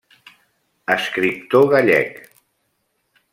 Escriptor 0.93 1.67
gallec. 1.75 2.17